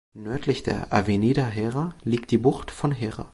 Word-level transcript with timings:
Nördlich 0.15 0.63
der 0.63 0.91
"Avenida 0.91 1.45
Hera" 1.45 1.93
liegt 2.03 2.31
die 2.31 2.39
Bucht 2.39 2.71
von 2.71 2.91
Hera. 2.91 3.27